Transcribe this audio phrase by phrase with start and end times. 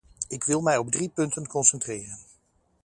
[0.27, 2.17] Ik wil mij op drie punten concentreren.